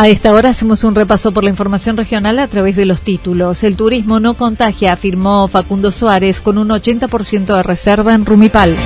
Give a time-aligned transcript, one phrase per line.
[0.00, 3.62] A esta hora hacemos un repaso por la información regional a través de los títulos.
[3.62, 8.76] El turismo no contagia, afirmó Facundo Suárez, con un 80% de reserva en Rumipal.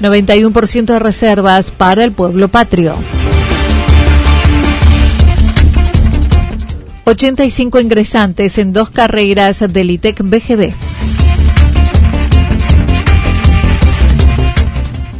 [0.00, 2.94] 91% de reservas para el pueblo patrio.
[7.02, 10.87] 85 ingresantes en dos carreras del ITEC BGB.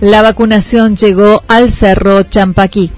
[0.00, 2.92] La vacunación llegó al Cerro Champaquí.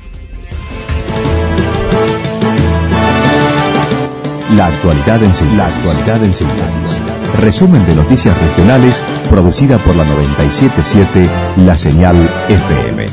[4.55, 5.57] La actualidad en síntesis.
[5.57, 6.99] La actualidad en síntesis.
[7.41, 11.27] Resumen de noticias regionales producida por la 977
[11.65, 12.17] La Señal
[12.51, 13.07] FM.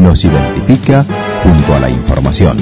[0.00, 1.04] Nos identifica
[1.42, 2.56] junto a la información.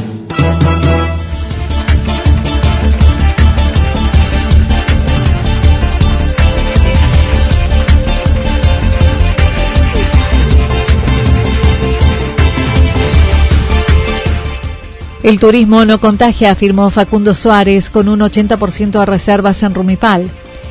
[15.22, 20.28] El turismo no contagia, afirmó Facundo Suárez, con un 80% de reservas en Rumipal.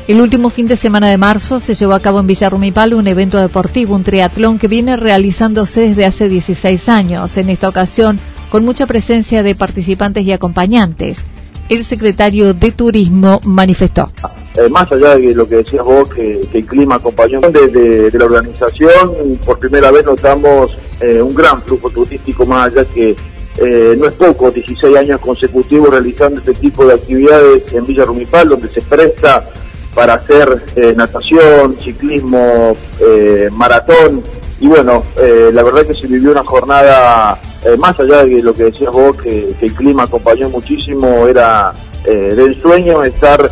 [0.10, 3.08] El último fin de semana de marzo se llevó a cabo en Villa Rumipal un
[3.08, 7.38] evento deportivo, un triatlón que viene realizándose desde hace 16 años.
[7.38, 8.20] En esta ocasión,
[8.50, 11.24] con mucha presencia de participantes y acompañantes.
[11.70, 14.10] El secretario de Turismo manifestó.
[14.58, 18.26] Eh, más allá de lo que decías vos, que, el clima acompañó desde de, la
[18.26, 23.16] organización, por primera vez notamos eh, un gran flujo turístico, más allá que
[23.58, 28.50] eh, no es poco, 16 años consecutivos realizando este tipo de actividades en Villa Rumipal,
[28.50, 29.46] donde se presta
[29.94, 34.24] para hacer eh, natación, ciclismo, eh, maratón.
[34.60, 37.42] Y bueno, la verdad que se vivió una jornada,
[37.80, 41.74] más allá de lo que decías vos, que, que el clima acompañó muchísimo, era
[42.06, 43.50] del sueño estar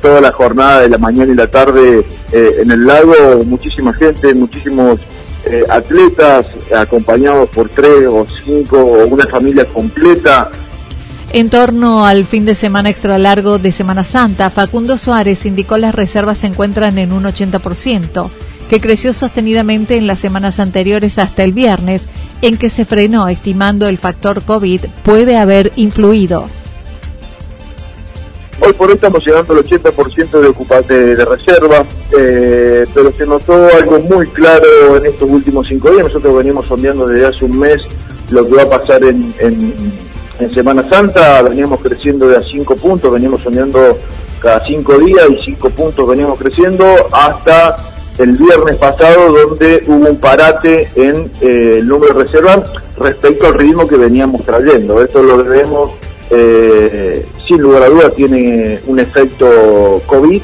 [0.00, 5.00] toda la jornada de la mañana y la tarde en el lago, muchísima gente, muchísimos
[5.46, 6.46] eh, atletas
[6.76, 10.50] acompañados por tres o cinco o una familia completa.
[11.32, 15.94] En torno al fin de semana extra largo de Semana Santa, Facundo Suárez indicó las
[15.94, 18.30] reservas se encuentran en un 80%,
[18.70, 22.02] que creció sostenidamente en las semanas anteriores hasta el viernes,
[22.42, 26.48] en que se frenó estimando el factor COVID puede haber influido.
[28.66, 31.84] Hoy por hoy estamos llegando al 80% de, ocupante de reserva,
[32.18, 36.06] eh, pero se notó algo muy claro en estos últimos cinco días.
[36.06, 37.86] Nosotros venimos sondeando desde hace un mes
[38.30, 39.32] lo que va a pasar en,
[40.52, 41.42] Semana Santa.
[41.42, 43.98] Veníamos creciendo de a cinco puntos, veníamos sondeando
[44.40, 47.76] cada cinco días y cinco puntos veníamos creciendo hasta
[48.18, 52.68] el viernes pasado donde hubo un parate en eh, el número de reservas
[52.98, 55.04] respecto al ritmo que veníamos trayendo.
[55.04, 55.96] Esto lo debemos
[56.30, 60.42] eh, sin lugar a dudas tiene un efecto COVID,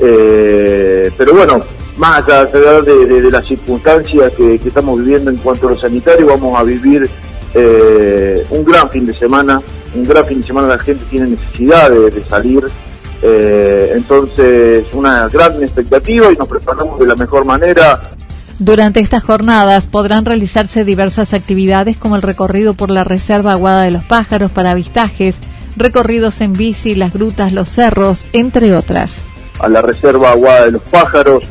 [0.00, 1.60] eh, pero bueno,
[1.96, 6.62] más allá de, las circunstancias que, estamos viviendo en cuanto a lo sanitario, vamos a
[6.62, 7.08] vivir
[7.54, 9.60] eh, un gran fin de semana,
[9.94, 12.64] un gran fin de semana la gente tiene necesidad de, salir,
[13.20, 18.10] entonces una gran expectativa y nos preparamos de la mejor manera.
[18.60, 23.92] Durante estas jornadas podrán realizarse diversas actividades como el recorrido por la Reserva Aguada de
[23.92, 25.36] los Pájaros para avistajes,
[25.78, 29.22] recorridos en bici, las grutas, los cerros, entre otras.
[29.58, 31.44] A la Reserva Aguada de los Pájaros,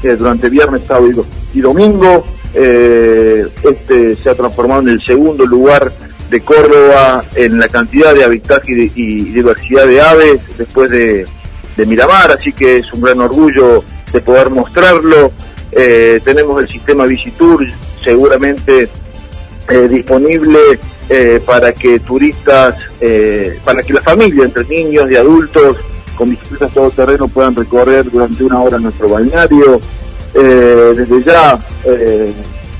[0.00, 2.24] que durante viernes, sábado y domingo,
[2.54, 5.92] eh, este se ha transformado en el segundo lugar
[6.30, 11.26] de Córdoba en la cantidad de avistaje y, diversidad de aves después de
[11.86, 13.82] Miramar, así que es un gran orgullo
[14.12, 15.32] de poder mostrarlo
[15.72, 17.64] eh, tenemos el sistema Visitur
[18.02, 18.88] seguramente
[19.70, 20.58] eh, disponible
[21.08, 22.76] eh, para que turistas,
[23.64, 25.78] para que la familia entre niños y adultos
[26.20, 29.80] con bicicletas todo terreno puedan recorrer durante una hora nuestro balneario.
[30.34, 32.30] Eh, desde ya, eh,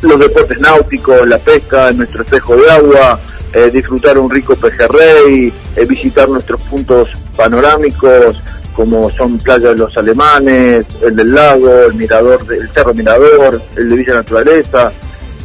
[0.02, 3.18] los deportes náuticos, la pesca, nuestro espejo de agua,
[3.54, 5.50] eh, disfrutar un rico pejerrey,
[5.88, 8.42] visitar nuestros puntos panorámicos,
[8.76, 13.88] como son Playa de los Alemanes, el del lago, el mirador, el Cerro Mirador, el
[13.88, 14.92] de Villa Naturaleza,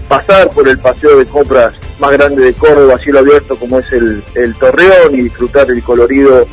[0.08, 4.24] pasar por el paseo de compras más grande de Córdoba, cielo abierto como es el,
[4.36, 6.48] el Torreón y disfrutar el colorido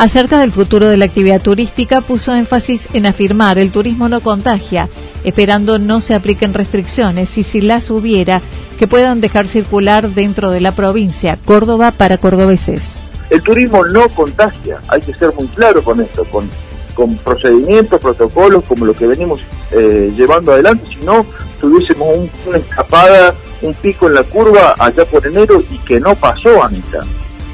[0.00, 4.88] Acerca del futuro de la actividad turística, puso énfasis en afirmar el turismo no contagia,
[5.24, 8.40] esperando no se apliquen restricciones y si las hubiera,
[8.78, 13.02] que puedan dejar circular dentro de la provincia, Córdoba para cordobeses.
[13.28, 16.48] El turismo no contagia, hay que ser muy claro con esto, con,
[16.94, 19.40] con procedimientos, protocolos como lo que venimos
[19.72, 21.26] eh, llevando adelante, si no
[21.60, 22.08] tuviésemos
[22.46, 27.00] una escapada, un pico en la curva allá por enero y que no pasó, Anita.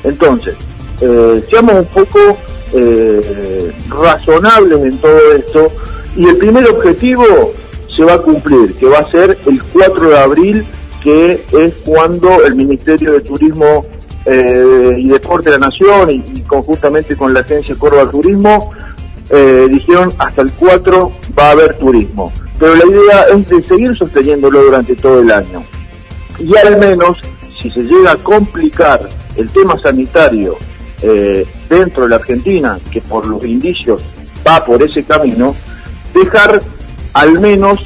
[0.04, 0.54] Entonces,
[1.00, 2.38] eh, seamos un poco
[2.72, 5.68] eh, razonables en todo esto
[6.16, 7.52] y el primer objetivo
[7.94, 10.66] se va a cumplir, que va a ser el 4 de abril,
[11.02, 13.86] que es cuando el Ministerio de Turismo
[14.24, 18.72] eh, y Deporte de la Nación y, conjuntamente con la Agencia Córdoba Turismo
[19.28, 22.32] dijeron hasta el 4 va a haber turismo.
[22.58, 25.64] Pero la idea es de seguir sosteniéndolo durante todo el año.
[26.38, 27.19] Y al menos,
[27.61, 29.00] si se llega a complicar
[29.37, 30.56] el tema sanitario
[31.02, 34.02] eh, dentro de la Argentina, que por los indicios
[34.46, 35.55] va por ese camino,
[36.14, 36.62] dejar
[37.12, 37.79] al menos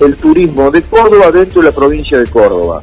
[0.00, 2.80] el turismo de Córdoba dentro de la provincia de Córdoba.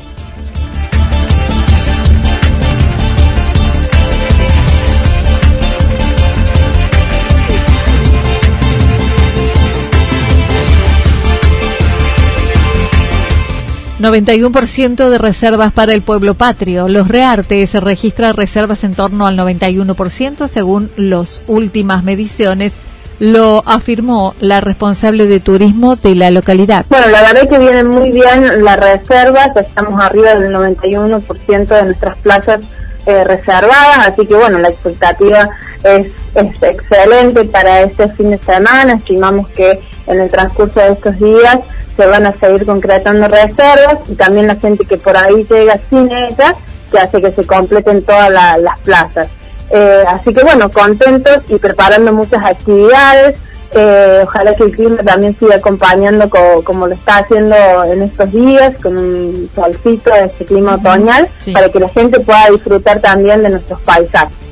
[14.05, 16.87] 91% de reservas para el pueblo patrio.
[16.87, 22.73] Los Reartes registra reservas en torno al 91% según las últimas mediciones
[23.19, 26.85] lo afirmó la responsable de turismo de la localidad.
[26.89, 31.83] Bueno, la verdad es que vienen muy bien las reservas, estamos arriba del 91% de
[31.83, 32.59] nuestras plazas
[33.05, 35.49] eh, reservadas, así que bueno, la expectativa
[35.83, 41.59] es, excelente para este fin de semana, estimamos que en el transcurso de estos días
[41.95, 46.11] se van a seguir concretando reservas y también la gente que por ahí llega sin
[46.11, 46.55] ellas,
[46.91, 49.27] que hace que se completen todas las plazas.
[49.69, 53.37] Eh, así que bueno, contentos y preparando muchas actividades.
[53.77, 56.29] Eh, ojalá que el clima también siga acompañando
[56.63, 61.69] como lo está haciendo en estos días, con un solcito de este clima otoñal, para
[61.69, 64.45] que la gente pueda disfrutar también de nuestros paisajes.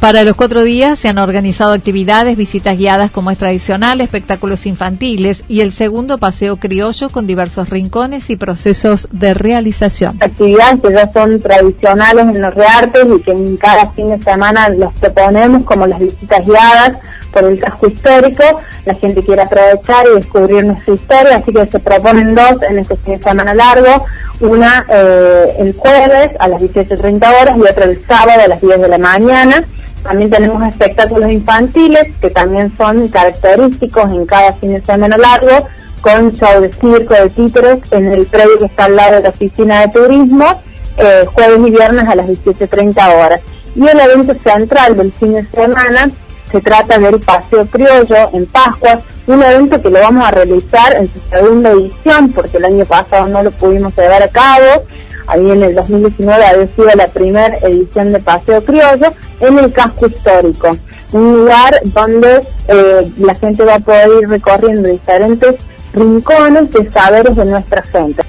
[0.00, 5.44] Para los cuatro días se han organizado actividades, visitas guiadas como es tradicional, espectáculos infantiles
[5.48, 10.18] y el segundo paseo criollo con diversos rincones y procesos de realización.
[10.20, 14.68] Actividades que ya son tradicionales en los reartes y que en cada fin de semana
[14.68, 16.98] los proponemos como las visitas guiadas
[17.34, 18.44] por el casco histórico.
[18.86, 22.96] La gente quiere aprovechar y descubrir nuestra historia, así que se proponen dos en este
[22.96, 24.06] fin de semana largo.
[24.40, 28.80] Una eh, el jueves a las 18.30 horas y otra el sábado a las 10
[28.80, 29.64] de la mañana.
[30.02, 35.66] También tenemos espectáculos infantiles que también son característicos en cada fin de semana largo,
[36.02, 39.28] con show de circo, de títeres, en el predio que está al lado de la
[39.30, 40.62] oficina de turismo,
[40.98, 43.40] eh, jueves y viernes a las 17.30 horas.
[43.74, 46.08] Y el evento central del fin de semana
[46.54, 51.12] se trata del Paseo Criollo en Pascua, un evento que lo vamos a realizar en
[51.12, 54.84] su segunda edición, porque el año pasado no lo pudimos llevar a cabo,
[55.26, 60.06] ahí en el 2019 había sido la primera edición de Paseo Criollo, en el casco
[60.06, 60.78] histórico,
[61.10, 65.56] un lugar donde eh, la gente va a poder ir recorriendo diferentes
[65.92, 68.22] rincones de saberes de nuestra gente.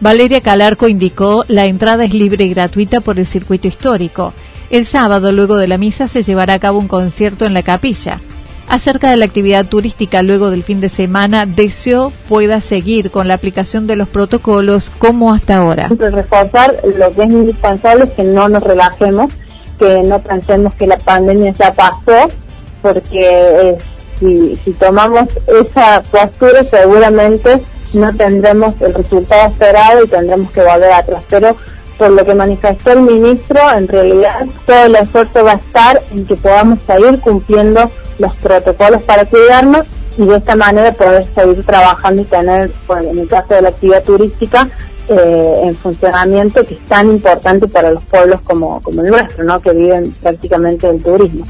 [0.00, 4.32] Valeria Calarco indicó la entrada es libre y gratuita por el circuito histórico.
[4.72, 8.20] El sábado, luego de la misa, se llevará a cabo un concierto en la capilla
[8.68, 13.34] acerca de la actividad turística luego del fin de semana, deseo pueda seguir con la
[13.34, 15.88] aplicación de los protocolos como hasta ahora.
[15.90, 19.30] Reforzar lo que es indispensable es que no nos relajemos,
[19.78, 22.30] que no pensemos que la pandemia ya pasó,
[22.80, 23.78] porque eh,
[24.18, 27.60] si, si tomamos esa postura seguramente
[27.92, 31.22] no tendremos el resultado esperado y tendremos que volver atrás.
[31.28, 31.56] Pero
[31.98, 36.26] por lo que manifestó el ministro, en realidad todo el esfuerzo va a estar en
[36.26, 39.86] que podamos seguir cumpliendo los protocolos para cuidarnos
[40.18, 42.70] y de esta manera poder seguir trabajando y tener,
[43.00, 44.68] en el caso de la actividad turística,
[45.08, 49.60] eh, en funcionamiento que es tan importante para los pueblos como, como el nuestro, ¿no?
[49.60, 51.44] que viven prácticamente del turismo.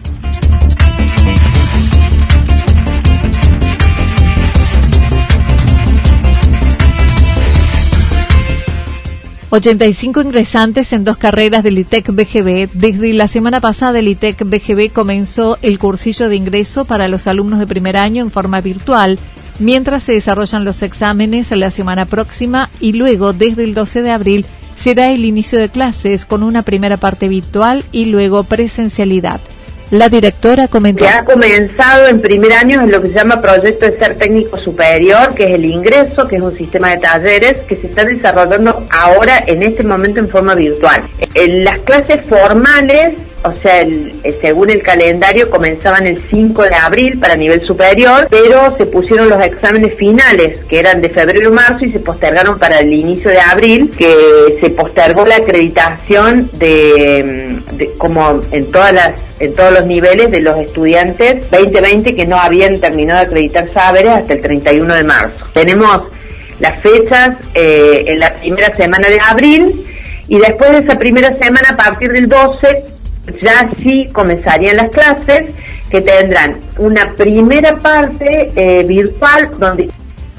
[9.54, 12.70] 85 ingresantes en dos carreras del ITEC BGB.
[12.72, 17.58] Desde la semana pasada el ITEC BGB comenzó el cursillo de ingreso para los alumnos
[17.58, 19.18] de primer año en forma virtual,
[19.58, 24.46] mientras se desarrollan los exámenes la semana próxima y luego desde el 12 de abril
[24.78, 29.42] será el inicio de clases con una primera parte virtual y luego presencialidad.
[29.92, 31.04] La directora comentó.
[31.04, 34.56] Que ha comenzado en primer año en lo que se llama Proyecto de Ser Técnico
[34.56, 38.86] Superior, que es el ingreso, que es un sistema de talleres que se está desarrollando
[38.90, 41.02] ahora en este momento en forma virtual.
[41.34, 43.86] En las clases formales o sea,
[44.40, 49.42] según el calendario comenzaban el 5 de abril para nivel superior, pero se pusieron los
[49.42, 53.40] exámenes finales, que eran de febrero y marzo, y se postergaron para el inicio de
[53.40, 57.58] abril, que se postergó la acreditación de,
[57.98, 62.78] como en todas las en todos los niveles de los estudiantes 2020 que no habían
[62.78, 65.46] terminado de acreditar saberes hasta el 31 de marzo.
[65.52, 66.02] Tenemos
[66.60, 69.84] las fechas eh, en la primera semana de abril
[70.28, 72.91] y después de esa primera semana, a partir del 12,
[73.40, 75.54] ya sí comenzarían las clases
[75.90, 79.90] que tendrán una primera parte eh, virtual donde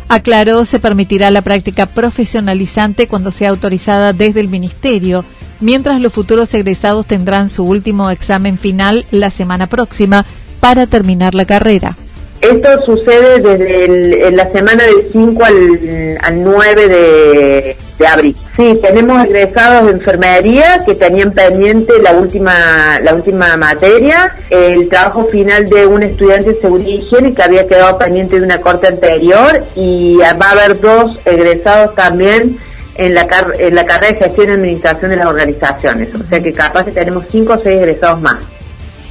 [0.09, 5.25] Aclaró, se permitirá la práctica profesionalizante cuando sea autorizada desde el Ministerio,
[5.59, 10.25] mientras los futuros egresados tendrán su último examen final la semana próxima
[10.59, 11.95] para terminar la carrera.
[12.43, 18.35] Esto sucede desde la semana del 5 al, al 9 de, abril.
[18.57, 25.25] Sí, tenemos egresados de enfermería que tenían pendiente la última, la última materia, el trabajo
[25.29, 28.89] final de un estudiante de seguridad y higiene que había quedado pendiente de una corte
[28.89, 32.59] anterior y va a haber dos egresados también
[32.95, 33.25] en la,
[33.57, 36.13] en la carrera de gestión y administración de las organizaciones.
[36.13, 38.35] O sea que capaz que tenemos cinco o seis egresados más.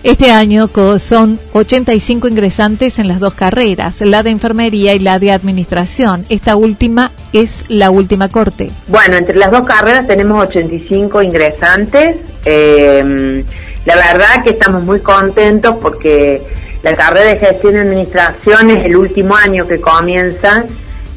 [0.02, 0.68] Este año
[0.98, 6.26] son 85 ingresantes en las dos carreras, la de enfermería y la de administración.
[6.28, 8.68] Esta última es la última corte.
[8.88, 12.16] Bueno, entre las dos carreras tenemos 85 ingresantes.
[12.44, 13.44] Eh,
[13.84, 16.42] la verdad que estamos muy contentos porque
[16.82, 20.64] la carrera de gestión y administración es el último año que comienza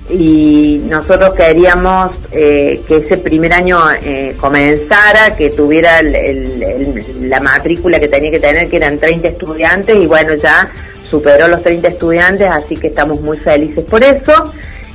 [0.09, 8.07] y nosotros queríamos eh, que ese primer año eh, comenzara, que tuviera la matrícula que
[8.07, 10.69] tenía que tener, que eran 30 estudiantes, y bueno, ya
[11.09, 14.51] superó los 30 estudiantes, así que estamos muy felices por eso.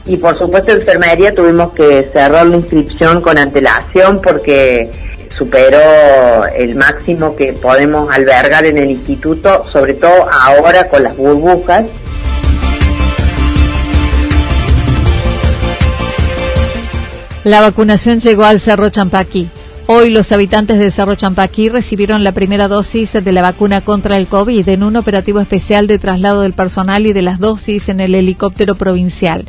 [0.06, 4.90] Y por supuesto, en enfermería tuvimos que cerrar la inscripción con antelación porque
[5.36, 11.84] superó el máximo que podemos albergar en el instituto, sobre todo ahora con las burbujas.
[17.44, 19.48] La vacunación llegó al Cerro Champaquí.
[19.86, 24.26] Hoy los habitantes de Cerro Champaquí recibieron la primera dosis de la vacuna contra el
[24.26, 28.14] COVID en un operativo especial de traslado del personal y de las dosis en el
[28.14, 29.46] helicóptero provincial.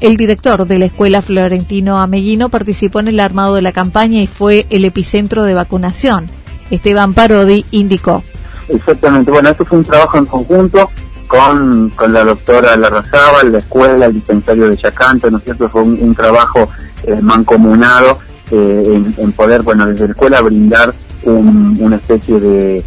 [0.00, 4.26] El director de la escuela Florentino Ameguino participó en el armado de la campaña y
[4.26, 6.26] fue el epicentro de vacunación.
[6.70, 8.24] Esteban Parodi indicó.
[8.68, 10.90] Exactamente, bueno, esto fue un trabajo en conjunto
[11.26, 15.68] con, con la doctora Larrazábal, la escuela, el dispensario de Yacanto, ¿no es cierto?
[15.68, 16.70] Fue un trabajo
[17.02, 18.18] eh, mancomunado
[18.50, 20.92] eh, en, poder, bueno, desde la escuela brindar
[21.24, 22.84] una especie de,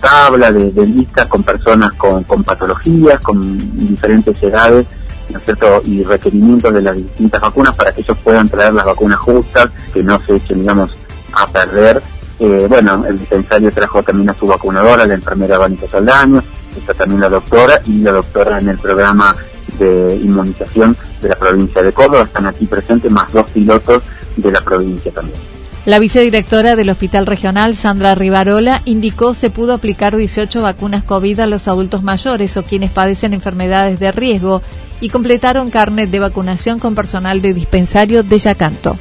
[0.00, 4.86] tabla, de, de listas con personas con, con patologías, con diferentes edades,
[5.30, 5.80] ¿no es cierto?
[5.84, 10.02] y requerimientos de las distintas vacunas para que ellos puedan traer las vacunas justas, que
[10.02, 10.96] no se echen, digamos,
[11.32, 12.02] a perder.
[12.40, 16.42] Eh, bueno, el dispensario trajo también a su vacunadora, la enfermera Vanessa Saldaño,
[16.78, 19.34] está también la doctora y la doctora en el programa
[19.78, 22.24] de inmunización de la provincia de Córdoba.
[22.24, 24.02] Están aquí presentes más dos pilotos
[24.36, 25.38] de la provincia también.
[25.84, 31.46] La vicedirectora del Hospital Regional, Sandra Rivarola, indicó se pudo aplicar 18 vacunas COVID a
[31.46, 34.60] los adultos mayores o quienes padecen enfermedades de riesgo
[35.00, 38.98] y completaron carnet de vacunación con personal de dispensario de Yacanto.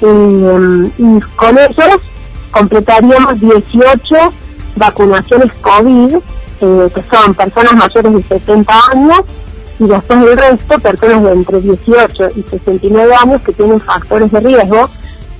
[0.00, 2.00] y con ellos
[2.52, 4.32] completaríamos 18
[4.76, 6.16] vacunaciones COVID,
[6.60, 9.20] eh, que son personas mayores de 70 años
[9.78, 14.40] y después el resto, personas de entre 18 y 69 años que tienen factores de
[14.40, 14.88] riesgo.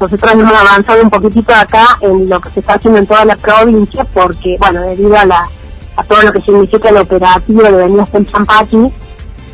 [0.01, 3.37] Nosotros hemos avanzado un poquitito acá en lo que se está haciendo en toda la
[3.37, 5.49] provincia porque, bueno, debido a, la,
[5.97, 8.93] a todo lo que significa el operativo de venir hasta el Champaquí,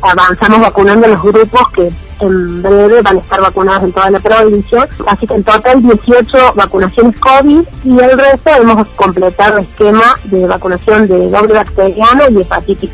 [0.01, 1.89] avanzamos vacunando los grupos que
[2.19, 4.87] en breve van a estar vacunados en toda la provincia.
[5.07, 10.45] Así que en total 18 vacunaciones COVID y el resto hemos completado el esquema de
[10.45, 12.91] vacunación de doble bacteriano y hepatitis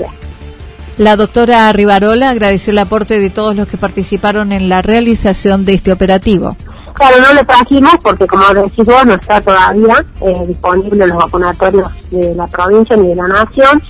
[0.98, 5.74] la doctora Rivarola agradeció el aporte de todos los que participaron en la realización de
[5.74, 6.56] este operativo.
[6.94, 11.90] Claro, no lo trajimos porque, como decís vos, no está todavía eh, disponible los vacunatorios
[12.12, 13.82] de la provincia ni de la nación.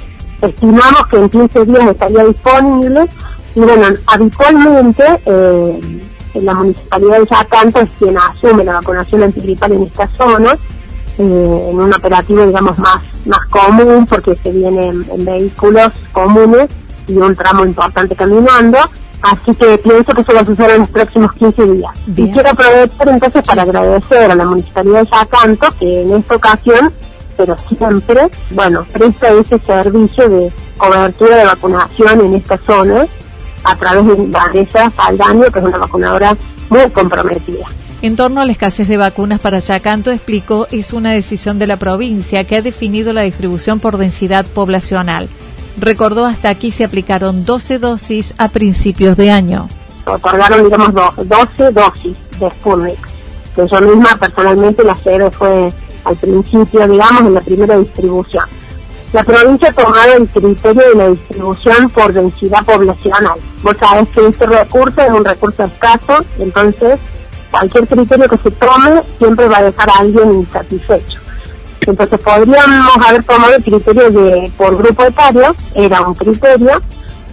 [0.41, 3.09] Estimamos que en 15 días estaría disponible.
[3.55, 6.01] Y bueno, habitualmente eh,
[6.35, 10.53] la municipalidad de Yacanto es quien asume la vacunación antigripal en esta zona,
[11.17, 16.69] eh, en un operativo, digamos, más, más común, porque se viene en, vehículos comunes
[17.07, 18.77] y un tramo importante caminando.
[19.21, 21.91] Así que pienso que eso va a suceder en los próximos 15 días.
[22.07, 26.93] Y quiero aprovechar entonces para agradecer a la Municipalidad de Yacanto que en esta ocasión,
[27.37, 33.05] pero siempre, bueno, presta ese servicio de cobertura de vacunación en esta zona
[33.63, 36.37] a través de Vanessa Saldaño, que es una vacunadora
[36.69, 37.67] muy comprometida.
[38.01, 41.77] En torno a la escasez de vacunas para Yacanto, explicó, es una decisión de la
[41.77, 45.29] provincia que ha definido la distribución por densidad poblacional.
[45.79, 49.67] Recordó hasta aquí se aplicaron 12 dosis a principios de año.
[50.05, 53.07] Otorgaron, digamos, 12 dosis de Sputnik,
[53.55, 55.71] que yo misma personalmente la sede fue
[56.03, 58.45] al principio, digamos, en la primera distribución.
[59.13, 63.39] La provincia ha tomado el criterio de la distribución por densidad poblacional.
[63.61, 66.97] Vos sabés que este recurso es un recurso escaso, entonces
[67.51, 71.19] cualquier criterio que se tome siempre va a dejar a alguien insatisfecho.
[71.85, 76.81] Entonces podríamos haber tomado el criterio de por grupo etario, era un criterio,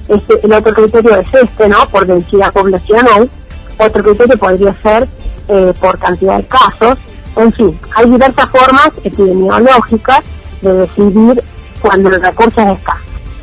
[0.08, 1.88] este, el otro criterio es este, ¿no?
[1.90, 3.30] Por densidad poblacional,
[3.78, 5.08] otro criterio podría ser
[5.46, 6.98] eh, por cantidad de casos,
[7.36, 10.22] en fin, hay diversas formas epidemiológicas
[10.60, 11.44] de decidir
[11.80, 13.00] cuando el recurso es escaso.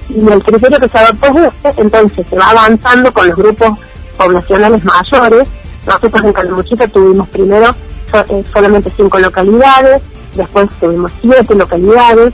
[0.10, 3.80] Y el criterio que se adoptó es este, entonces se va avanzando con los grupos
[4.18, 5.48] poblacionales mayores.
[5.86, 7.76] Nosotros en Calamuchita tuvimos primero
[8.14, 10.02] eh, solamente cinco localidades,
[10.36, 12.34] después tuvimos siete localidades,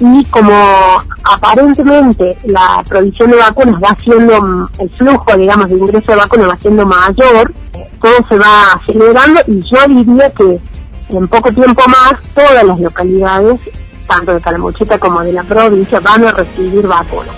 [0.00, 0.52] y como
[1.24, 6.50] aparentemente la provisión de vacunas va siendo, mm, el flujo, digamos, de ingreso de vacunas
[6.50, 7.52] va siendo mayor,
[8.00, 10.60] todo se va acelerando y yo diría que
[11.08, 13.60] en poco tiempo más todas las localidades
[14.06, 17.34] tanto de Calamuchita como de la provincia, van a recibir vacunas.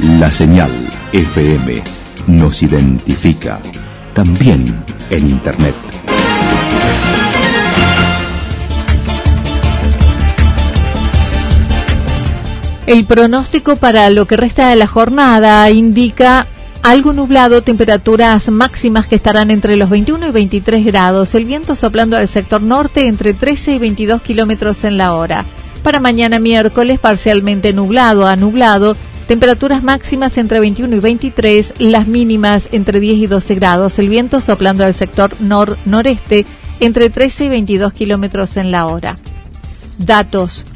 [0.00, 0.70] La señal
[1.12, 1.82] FM
[2.26, 3.60] nos identifica
[4.12, 5.74] también en Internet.
[12.86, 16.46] El pronóstico para lo que resta de la jornada indica
[16.82, 22.18] algo nublado, temperaturas máximas que estarán entre los 21 y 23 grados, el viento soplando
[22.18, 25.46] al sector norte entre 13 y 22 kilómetros en la hora.
[25.82, 32.68] Para mañana miércoles, parcialmente nublado a nublado, temperaturas máximas entre 21 y 23, las mínimas
[32.70, 36.44] entre 10 y 12 grados, el viento soplando al sector nor-noreste
[36.80, 39.16] entre 13 y 22 kilómetros en la hora.
[39.96, 40.66] Datos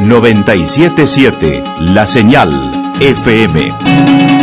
[0.00, 2.50] 977 La Señal
[3.00, 4.35] FM.